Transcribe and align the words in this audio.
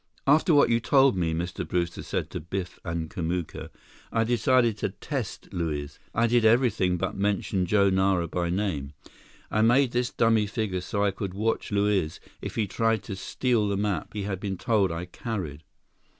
"After 0.25 0.55
what 0.55 0.71
you 0.71 0.79
told 0.79 1.15
me," 1.15 1.31
Mr. 1.31 1.63
Brewster 1.63 2.01
said 2.01 2.31
to 2.31 2.39
Biff 2.39 2.79
and 2.83 3.07
Kamuka, 3.07 3.69
"I 4.11 4.23
decided 4.23 4.75
to 4.79 4.89
test 4.89 5.53
Luiz. 5.53 5.99
I 6.15 6.25
did 6.25 6.43
everything 6.43 6.97
but 6.97 7.15
mention 7.15 7.67
Joe 7.67 7.91
Nara 7.91 8.27
by 8.27 8.49
name. 8.49 8.93
I 9.51 9.61
made 9.61 9.91
this 9.91 10.09
dummy 10.09 10.47
figure 10.47 10.81
so 10.81 11.03
I 11.03 11.11
could 11.11 11.35
watch 11.35 11.71
Luiz 11.71 12.19
if 12.41 12.55
he 12.55 12.65
tried 12.65 13.03
to 13.03 13.15
steal 13.15 13.67
the 13.67 13.77
map 13.77 14.15
he 14.15 14.23
had 14.23 14.39
been 14.39 14.57
told 14.57 14.91
I 14.91 15.05
carried. 15.05 15.61